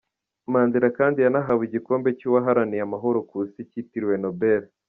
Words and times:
Mandela 0.53 0.89
kandi 0.97 1.17
yanahawe 1.25 1.61
igikombe 1.65 2.07
cy’uwaharaniye 2.17 2.81
amahoro 2.87 3.17
ku 3.29 3.33
isi 3.47 3.61
Kitiriwe 3.69 4.17
Nobel. 4.23 4.61